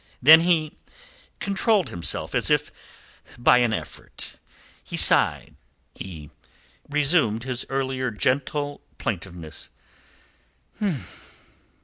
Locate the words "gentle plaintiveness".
8.09-9.69